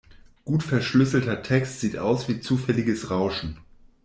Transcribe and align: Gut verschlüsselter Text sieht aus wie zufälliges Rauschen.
Gut 0.45 0.63
verschlüsselter 0.63 1.43
Text 1.43 1.79
sieht 1.79 1.95
aus 1.95 2.27
wie 2.27 2.39
zufälliges 2.39 3.11
Rauschen. 3.11 3.59